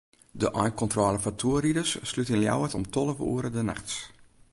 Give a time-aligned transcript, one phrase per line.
[0.43, 3.93] De einkontrôle foar toertochtriders slút yn Ljouwert om tolve oere de nachts.